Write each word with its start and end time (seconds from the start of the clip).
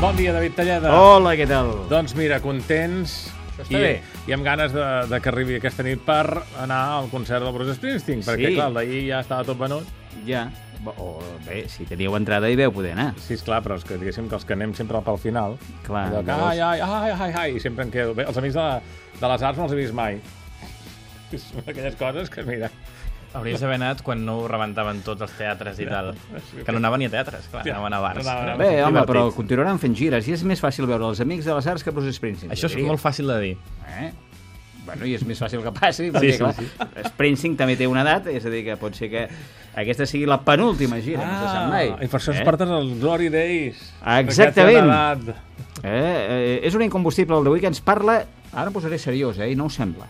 Bon 0.00 0.16
dia, 0.16 0.32
David 0.32 0.54
Talleda. 0.56 0.88
Hola, 0.96 1.34
què 1.36 1.44
tal? 1.48 1.74
Doncs 1.90 2.14
mira, 2.16 2.38
contents 2.40 3.28
i, 3.66 3.74
bé. 3.74 3.90
i 4.24 4.32
amb 4.32 4.46
ganes 4.46 4.72
de, 4.72 4.84
de 5.10 5.18
que 5.20 5.28
arribi 5.28 5.58
aquesta 5.58 5.84
nit 5.84 6.00
per 6.06 6.24
anar 6.62 6.80
al 6.96 7.10
concert 7.12 7.44
del 7.44 7.52
Bruce 7.52 7.74
Springsteen, 7.76 8.22
perquè, 8.24 8.48
Sí. 8.48 8.56
clar, 8.56 8.70
d'ahir 8.78 9.02
ja 9.10 9.20
estava 9.20 9.44
tot 9.44 9.60
venut. 9.60 9.84
Ja. 10.24 10.46
O, 10.96 11.18
bé, 11.44 11.66
si 11.68 11.84
teníeu 11.84 12.16
entrada 12.16 12.48
hi 12.48 12.56
veu 12.56 12.72
poder 12.72 12.94
anar. 12.96 13.10
Sí, 13.20 13.36
esclar, 13.36 13.60
però 13.60 13.76
és 13.76 13.84
que 13.84 13.98
diguéssim 14.00 14.30
que 14.30 14.38
els 14.38 14.46
que 14.48 14.56
anem 14.56 14.72
sempre 14.78 15.02
pel 15.04 15.20
final... 15.20 15.58
Clar, 15.84 16.06
allò 16.08 16.22
que, 16.24 16.38
ai, 16.48 16.60
ai, 16.64 16.80
ai, 16.80 17.10
ai, 17.12 17.32
ai, 17.42 17.56
i 17.58 17.60
sempre 17.60 17.84
em 17.84 17.92
quedo... 17.92 18.16
Bé, 18.16 18.24
els 18.24 18.40
amics 18.40 18.56
de, 18.56 18.68
de 19.20 19.32
les 19.34 19.44
arts 19.50 19.60
no 19.60 19.68
els 19.68 19.76
he 19.76 19.82
vist 19.82 19.92
mai. 19.92 20.16
Són 21.50 21.68
aquelles 21.68 22.00
coses 22.00 22.32
que, 22.32 22.46
mira... 22.48 22.72
Hauries 23.32 23.60
d'haver 23.62 23.76
anat 23.78 24.00
quan 24.02 24.24
no 24.26 24.40
ho 24.40 24.46
rebentaven 24.50 25.04
tots 25.06 25.22
els 25.22 25.34
teatres 25.38 25.78
i 25.78 25.86
tal. 25.86 26.14
Que 26.64 26.72
no 26.72 26.80
anaven 26.80 27.04
ni 27.04 27.06
a 27.06 27.12
teatres, 27.12 27.46
clar, 27.52 27.62
Ja, 27.66 27.76
anaven 27.76 27.94
a 27.94 28.00
bars. 28.02 28.24
no 28.24 28.30
anaven 28.32 28.58
Bé, 28.58 28.82
home, 28.82 29.04
però 29.06 29.28
continuaran 29.34 29.78
fent 29.78 29.94
gires 29.94 30.26
i 30.26 30.34
és 30.34 30.42
més 30.42 30.62
fàcil 30.62 30.88
veure 30.90 31.06
els 31.12 31.20
amics 31.22 31.46
de 31.46 31.54
les 31.54 31.68
arts 31.70 31.84
que 31.86 31.94
Bruce 31.94 32.16
Springsteen. 32.16 32.50
Això 32.50 32.66
és 32.66 32.74
diria. 32.74 32.88
molt 32.90 33.00
fàcil 33.00 33.30
de 33.30 33.38
dir. 33.44 33.56
Eh? 33.86 34.10
Bueno, 34.84 35.06
i 35.06 35.14
és 35.14 35.22
més 35.28 35.38
fàcil 35.38 35.62
que 35.62 35.70
passi, 35.76 36.08
perquè, 36.10 36.32
sí, 36.32 36.38
clar, 36.40 36.54
sí. 36.56 36.66
Springsteen 37.12 37.54
també 37.56 37.76
té 37.78 37.86
una 37.86 38.02
edat, 38.02 38.26
és 38.32 38.46
a 38.46 38.50
dir, 38.50 38.64
que 38.66 38.76
pot 38.80 38.96
ser 38.98 39.10
que 39.12 39.28
aquesta 39.78 40.06
sigui 40.08 40.26
la 40.26 40.40
penúltima 40.42 40.98
gira, 41.04 41.22
no 41.22 41.36
se 41.38 41.52
sap 41.52 41.68
mai. 41.70 41.92
Ah, 41.94 42.02
i 42.02 42.08
per 42.10 42.18
això 42.18 42.32
eh? 42.34 42.40
es 42.40 42.48
porten 42.48 42.72
els 42.74 42.98
Glory 42.98 43.28
Days. 43.30 43.84
Exactament. 44.18 45.30
Eh, 45.84 45.92
eh, 45.92 46.60
és 46.66 46.74
un 46.74 46.82
incombustible 46.82 47.38
el 47.38 47.46
d'avui 47.46 47.60
que 47.62 47.70
ens 47.70 47.80
parla, 47.80 48.24
ara 48.52 48.66
em 48.66 48.74
posaré 48.74 48.98
seriós, 48.98 49.38
eh, 49.38 49.52
i 49.52 49.54
no 49.54 49.68
ho 49.68 49.70
sembla, 49.70 50.08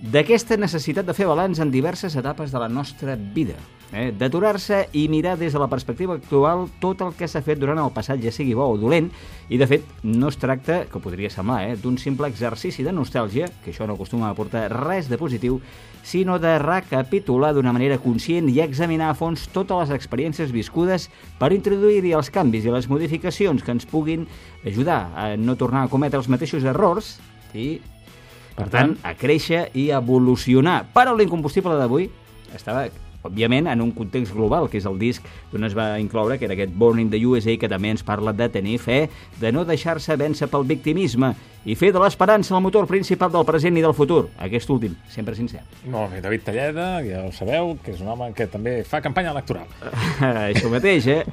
d'aquesta 0.00 0.56
necessitat 0.56 1.04
de 1.04 1.12
fer 1.12 1.26
balanç 1.28 1.60
en 1.60 1.70
diverses 1.70 2.16
etapes 2.16 2.52
de 2.52 2.58
la 2.62 2.70
nostra 2.72 3.16
vida. 3.16 3.58
Eh, 3.92 4.12
D'aturar-se 4.16 4.84
i 4.94 5.08
mirar 5.10 5.34
des 5.36 5.52
de 5.52 5.58
la 5.58 5.68
perspectiva 5.68 6.14
actual 6.14 6.68
tot 6.80 7.02
el 7.02 7.12
que 7.18 7.26
s'ha 7.28 7.42
fet 7.42 7.58
durant 7.58 7.78
el 7.82 7.90
passat, 7.92 8.20
ja 8.22 8.30
sigui 8.32 8.54
bo 8.54 8.68
o 8.70 8.78
dolent, 8.78 9.10
i 9.50 9.58
de 9.58 9.66
fet 9.66 9.84
no 10.06 10.30
es 10.30 10.38
tracta, 10.38 10.84
que 10.86 11.02
podria 11.02 11.28
semblar, 11.28 11.64
eh, 11.66 11.76
d'un 11.76 11.98
simple 11.98 12.30
exercici 12.30 12.86
de 12.86 12.94
nostàlgia, 12.94 13.50
que 13.64 13.74
això 13.74 13.86
no 13.86 13.98
acostuma 13.98 14.28
a 14.28 14.30
aportar 14.30 14.70
res 14.72 15.10
de 15.10 15.18
positiu, 15.18 15.60
sinó 16.02 16.38
de 16.38 16.56
recapitular 16.58 17.52
d'una 17.52 17.74
manera 17.74 17.98
conscient 17.98 18.48
i 18.48 18.60
examinar 18.62 19.10
a 19.10 19.18
fons 19.18 19.48
totes 19.52 19.90
les 19.90 19.96
experiències 19.98 20.52
viscudes 20.54 21.10
per 21.38 21.52
introduir-hi 21.52 22.14
els 22.16 22.30
canvis 22.30 22.64
i 22.64 22.72
les 22.72 22.88
modificacions 22.88 23.62
que 23.62 23.74
ens 23.74 23.84
puguin 23.84 24.26
ajudar 24.64 25.10
a 25.14 25.36
no 25.36 25.56
tornar 25.56 25.84
a 25.84 25.92
cometre 25.92 26.16
els 26.16 26.30
mateixos 26.30 26.64
errors 26.64 27.18
i, 27.52 27.80
per 28.56 28.68
tant, 28.72 28.96
a 29.02 29.14
créixer 29.18 29.68
i 29.74 29.90
a 29.90 30.00
evolucionar. 30.02 30.82
Però 30.94 31.14
l'incombustible 31.16 31.76
d'avui 31.78 32.10
estava 32.54 32.88
òbviament, 33.22 33.68
en 33.68 33.82
un 33.84 33.90
context 33.92 34.32
global, 34.34 34.68
que 34.70 34.78
és 34.80 34.86
el 34.88 34.98
disc 35.00 35.24
d'on 35.52 35.66
es 35.68 35.76
va 35.76 35.92
incloure, 36.00 36.38
que 36.38 36.46
era 36.48 36.56
aquest 36.56 36.72
Born 36.72 37.02
in 37.02 37.10
the 37.12 37.20
USA, 37.26 37.56
que 37.60 37.68
també 37.68 37.92
ens 37.92 38.04
parla 38.06 38.32
de 38.32 38.48
tenir 38.52 38.78
fe, 38.80 39.02
de 39.40 39.52
no 39.52 39.66
deixar-se 39.68 40.16
vèncer 40.16 40.48
pel 40.50 40.64
victimisme 40.68 41.34
i 41.68 41.76
fer 41.76 41.90
de 41.92 42.00
l'esperança 42.00 42.56
el 42.56 42.64
motor 42.64 42.88
principal 42.88 43.32
del 43.32 43.44
present 43.44 43.76
i 43.76 43.84
del 43.84 43.94
futur. 43.96 44.22
Aquest 44.40 44.72
últim, 44.72 44.96
sempre 45.12 45.36
sincer. 45.36 45.60
Molt 45.84 46.14
bé, 46.14 46.24
David 46.24 46.46
Talleda, 46.48 46.88
ja 47.04 47.26
ho 47.26 47.32
sabeu, 47.36 47.76
que 47.84 47.92
és 47.92 48.00
un 48.00 48.08
home 48.14 48.32
que 48.36 48.48
també 48.48 48.80
fa 48.88 49.02
campanya 49.04 49.34
electoral. 49.36 49.68
Això 50.48 50.72
mateix, 50.72 51.10
eh? 51.12 51.24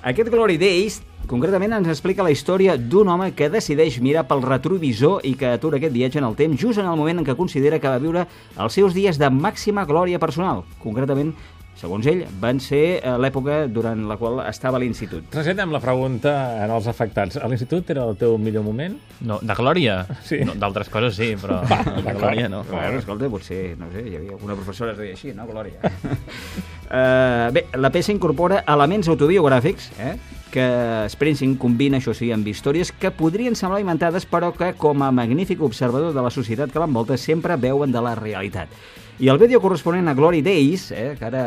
Aquest 0.00 0.30
Glory 0.32 0.56
Days, 0.56 1.02
concretament, 1.28 1.74
ens 1.76 1.90
explica 1.92 2.24
la 2.24 2.32
història 2.32 2.78
d'un 2.80 3.10
home 3.12 3.34
que 3.36 3.50
decideix 3.52 3.98
mirar 4.00 4.22
pel 4.30 4.40
retrovisor 4.46 5.26
i 5.28 5.34
que 5.36 5.50
atura 5.52 5.76
aquest 5.76 5.92
viatge 5.92 6.22
en 6.22 6.24
el 6.24 6.38
temps 6.38 6.56
just 6.56 6.80
en 6.80 6.88
el 6.88 6.96
moment 6.96 7.20
en 7.20 7.26
què 7.26 7.36
considera 7.36 7.76
que 7.78 7.92
va 7.92 8.00
viure 8.00 8.24
els 8.56 8.78
seus 8.80 8.96
dies 8.96 9.20
de 9.20 9.28
màxima 9.28 9.84
glòria 9.84 10.18
personal. 10.22 10.64
Concretament, 10.80 11.34
segons 11.76 12.08
ell, 12.08 12.24
van 12.40 12.64
ser 12.64 12.82
eh, 12.96 13.12
l'època 13.20 13.66
durant 13.68 14.08
la 14.08 14.16
qual 14.16 14.40
estava 14.46 14.80
a 14.80 14.82
l'institut. 14.82 15.28
Trasllatem 15.36 15.76
la 15.76 15.84
pregunta 15.84 16.34
en 16.64 16.72
els 16.72 16.88
afectats. 16.88 17.36
A 17.36 17.52
l'institut 17.52 17.92
era 17.92 18.08
el 18.08 18.16
teu 18.16 18.40
millor 18.40 18.64
moment? 18.64 18.96
No, 19.20 19.36
de 19.44 19.60
glòria? 19.60 20.00
Sí. 20.24 20.40
No, 20.48 20.56
D'altres 20.56 20.88
coses 20.88 21.20
sí, 21.20 21.34
però 21.40 21.60
Va, 21.68 21.84
de 21.84 22.16
glòria 22.16 22.48
no. 22.48 22.64
Bueno, 22.72 23.04
escolta, 23.04 23.28
potser, 23.28 23.76
no 23.76 23.92
sé, 23.92 24.08
hi 24.08 24.16
havia 24.16 24.38
alguna 24.40 24.56
professora 24.56 24.96
que 24.96 24.96
es 24.96 25.04
deia 25.04 25.20
així, 25.20 25.36
no, 25.36 25.44
Glòria? 25.52 25.76
uh, 26.90 27.48
bé, 27.54 27.64
la 27.78 27.90
peça 27.94 28.12
incorpora 28.12 28.64
elements 28.68 29.08
autobiogràfics, 29.08 29.90
eh? 29.98 30.14
que 30.50 30.66
Springsteen 31.08 31.54
combina, 31.56 32.00
això 32.00 32.12
sí, 32.16 32.32
amb 32.34 32.48
històries 32.50 32.90
que 32.92 33.12
podrien 33.14 33.54
semblar 33.56 33.80
inventades, 33.80 34.26
però 34.26 34.50
que, 34.56 34.72
com 34.78 35.02
a 35.06 35.12
magnífic 35.14 35.62
observador 35.62 36.12
de 36.12 36.24
la 36.26 36.32
societat 36.34 36.72
que 36.72 36.82
l'envolta, 36.82 37.16
sempre 37.16 37.56
veuen 37.56 37.94
de 37.94 38.02
la 38.02 38.16
realitat. 38.18 38.72
I 39.20 39.28
el 39.30 39.38
vídeo 39.38 39.60
corresponent 39.60 40.08
a 40.08 40.16
Glory 40.18 40.42
Days, 40.42 40.90
eh, 40.90 41.14
que 41.18 41.28
ara 41.28 41.44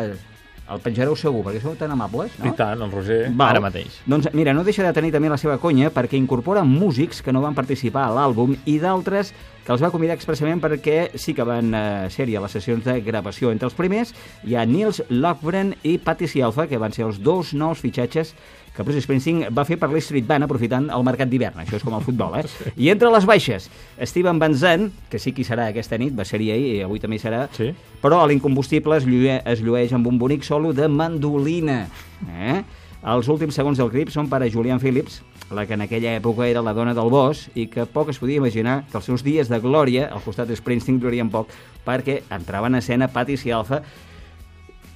el 0.72 0.80
penjareu 0.84 1.16
segur, 1.20 1.42
perquè 1.44 1.60
sou 1.64 1.76
tan 1.80 1.92
amables, 1.92 2.36
no? 2.40 2.48
I 2.48 2.56
tant, 2.58 2.80
el 2.82 2.92
Roger. 2.92 3.26
Val. 3.36 3.56
Ara 3.56 3.64
mateix. 3.64 3.98
Doncs 4.08 4.30
mira, 4.34 4.54
no 4.56 4.64
deixa 4.64 4.86
de 4.86 4.94
tenir 4.96 5.12
també 5.12 5.32
la 5.32 5.40
seva 5.40 5.58
conya 5.60 5.92
perquè 5.94 6.16
incorpora 6.20 6.64
músics 6.64 7.22
que 7.22 7.34
no 7.36 7.44
van 7.44 7.58
participar 7.58 8.08
a 8.08 8.14
l'àlbum 8.16 8.56
i 8.66 8.78
d'altres 8.80 9.34
que 9.64 9.72
els 9.72 9.84
va 9.84 9.92
convidar 9.92 10.16
expressament 10.18 10.62
perquè 10.64 11.12
sí 11.20 11.36
que 11.36 11.46
van 11.48 11.72
eh, 11.76 11.84
ser-hi 12.12 12.36
a 12.36 12.44
les 12.44 12.56
sessions 12.56 12.84
de 12.88 13.00
gravació. 13.04 13.52
Entre 13.52 13.68
els 13.68 13.78
primers 13.78 14.14
hi 14.44 14.56
ha 14.56 14.66
Nils 14.68 15.04
Lofgren 15.10 15.74
i 15.84 15.98
Patti 16.04 16.28
Sialfa, 16.32 16.68
que 16.72 16.80
van 16.80 16.96
ser 16.96 17.08
els 17.08 17.20
dos 17.24 17.54
nous 17.56 17.84
fitxatges 17.84 18.34
que 18.76 18.82
Bruce 18.84 19.02
Springsteen 19.06 19.44
va 19.54 19.66
fer 19.70 19.78
per 19.78 19.90
l'Street 19.92 20.26
Band 20.26 20.48
aprofitant 20.48 20.88
el 20.90 21.04
mercat 21.06 21.30
d'hivern. 21.30 21.60
Això 21.62 21.78
és 21.78 21.84
com 21.86 21.94
el 21.94 22.02
futbol, 22.02 22.34
eh? 22.40 22.46
I 22.84 22.90
entre 22.94 23.12
les 23.14 23.26
baixes, 23.30 23.70
Steven 24.02 24.40
Van 24.42 24.56
Zandt, 24.58 24.94
que 25.12 25.20
sí 25.22 25.32
que 25.32 25.44
hi 25.44 25.48
serà 25.48 25.68
aquesta 25.70 26.00
nit, 26.02 26.16
va 26.18 26.26
ser-hi 26.26 26.52
ahir 26.56 26.72
i 26.78 26.82
avui 26.88 27.00
també 27.04 27.20
serà, 27.22 27.46
Sí. 27.54 27.70
però 28.02 28.24
a 28.24 28.28
l'incombustible 28.32 28.98
es, 28.98 29.06
lluï, 29.06 29.30
es 29.46 29.62
llueix 29.62 29.94
amb 29.94 30.08
un 30.10 30.18
bonic 30.18 30.44
solo 30.44 30.74
de 30.74 30.88
mandolina. 30.90 31.84
Eh? 32.30 32.64
Els 33.04 33.28
últims 33.28 33.54
segons 33.54 33.78
del 33.78 33.90
clip 33.92 34.10
són 34.10 34.30
per 34.32 34.40
a 34.42 34.50
Julian 34.50 34.80
Phillips, 34.80 35.22
la 35.52 35.66
que 35.68 35.76
en 35.76 35.82
aquella 35.84 36.16
època 36.18 36.48
era 36.48 36.62
la 36.64 36.72
dona 36.74 36.94
del 36.96 37.12
bosc 37.12 37.52
i 37.60 37.68
que 37.70 37.84
poc 37.86 38.10
es 38.10 38.18
podia 38.18 38.40
imaginar 38.40 38.86
que 38.90 38.98
els 38.98 39.06
seus 39.06 39.22
dies 39.26 39.50
de 39.52 39.60
glòria 39.62 40.08
al 40.08 40.24
costat 40.24 40.48
de 40.48 40.56
Springsteen 40.56 41.02
durarien 41.04 41.30
poc 41.30 41.52
perquè 41.86 42.22
entrava 42.34 42.72
en 42.72 42.80
escena 42.80 43.10
Patti 43.12 43.36
Sialfa 43.38 43.84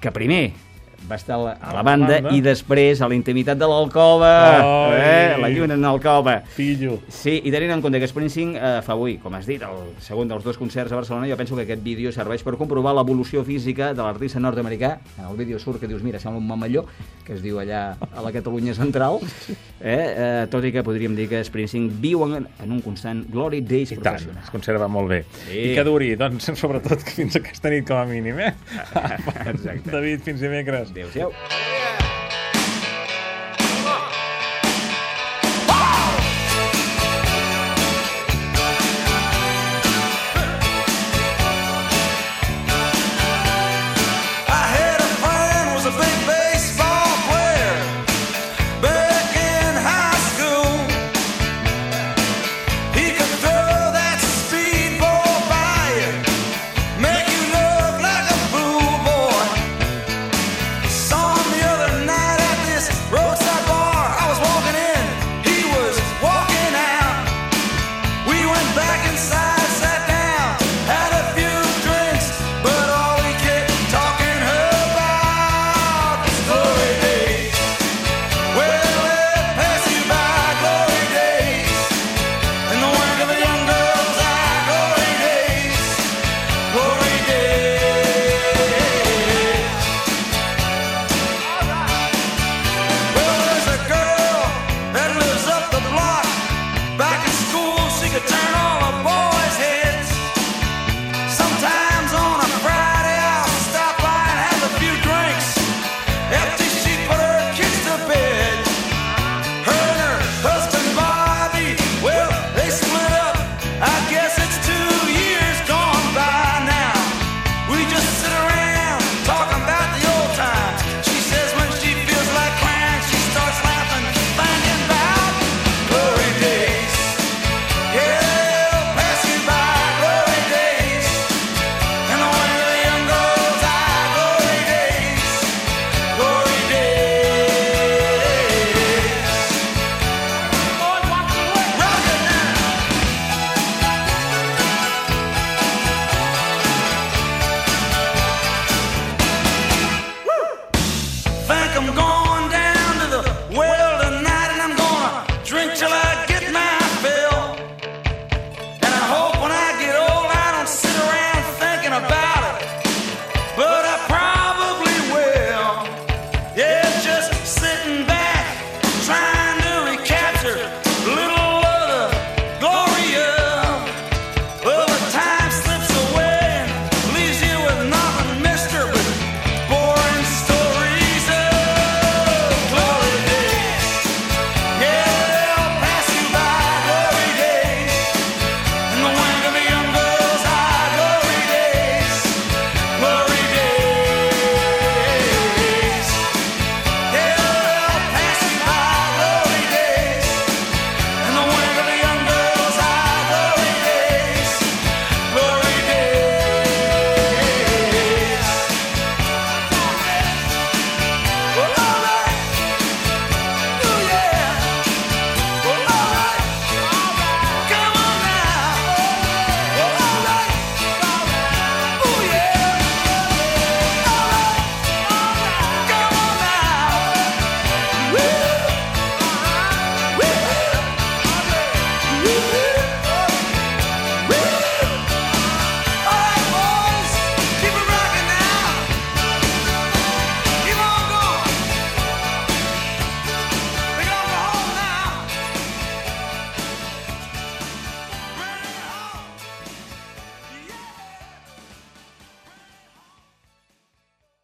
que 0.01 0.11
primer 0.15 0.53
va 1.09 1.15
estar 1.15 1.35
a 1.35 1.41
la, 1.41 1.53
a 1.61 1.73
la 1.77 1.83
banda, 1.85 2.09
banda. 2.19 2.33
i 2.35 2.41
després 2.43 3.01
a 3.01 3.07
la 3.09 3.15
intimitat 3.15 3.59
de 3.59 3.67
l'alcova, 3.69 4.31
eh? 4.97 5.37
la 5.39 5.49
lluna 5.53 5.77
en 5.77 5.85
l'alcova. 5.85 6.37
Pillo. 6.55 6.99
Sí, 7.07 7.37
i 7.43 7.53
tenint 7.53 7.77
en 7.77 7.83
compte 7.85 8.01
que 8.01 8.09
Springsteen 8.09 8.55
eh, 8.57 8.73
fa 8.85 8.95
avui, 8.97 9.17
com 9.23 9.37
has 9.37 9.47
dit, 9.49 9.63
el 9.63 9.93
segon 10.03 10.29
dels 10.31 10.43
dos 10.45 10.59
concerts 10.59 10.91
a 10.91 10.99
Barcelona, 10.99 11.29
jo 11.29 11.39
penso 11.39 11.55
que 11.55 11.65
aquest 11.67 11.83
vídeo 11.85 12.11
serveix 12.15 12.43
per 12.45 12.57
comprovar 12.59 12.95
l'evolució 12.97 13.45
física 13.47 13.93
de 13.93 14.03
l'artista 14.03 14.41
nord-americà. 14.43 14.97
En 15.17 15.31
el 15.31 15.39
vídeo 15.39 15.59
surt 15.63 15.81
que 15.81 15.89
dius, 15.89 16.03
mira, 16.03 16.19
sembla 16.19 16.43
un 16.43 16.47
mamalló, 16.47 16.85
que 17.25 17.35
es 17.37 17.43
diu 17.45 17.61
allà 17.63 17.89
a 18.11 18.25
la 18.25 18.33
Catalunya 18.35 18.75
central, 18.77 19.21
eh? 19.81 19.97
Eh, 19.97 20.43
tot 20.51 20.65
i 20.67 20.71
que 20.75 20.83
podríem 20.85 21.15
dir 21.17 21.27
que 21.31 21.43
Springsteen 21.45 21.89
viu 22.03 22.23
en, 22.27 22.47
en 22.47 22.73
un 22.73 22.81
constant 22.85 23.23
glory 23.31 23.61
days 23.65 23.93
I 23.95 23.99
tant, 24.03 24.29
es 24.41 24.53
conserva 24.53 24.89
molt 24.91 25.11
bé. 25.13 25.21
Sí. 25.45 25.71
I 25.71 25.75
que 25.77 25.85
duri, 25.87 26.13
doncs, 26.19 26.51
sobretot 26.61 27.05
fins 27.07 27.39
aquesta 27.39 27.73
nit 27.73 27.87
com 27.87 28.01
a 28.01 28.07
mínim, 28.09 28.39
eh? 28.41 28.53
Exacte. 29.53 29.91
David, 29.91 30.25
fins 30.27 30.43
dimecres. 30.43 30.93
Adéu-siau. 30.95 31.33
Yeah. 31.33 31.86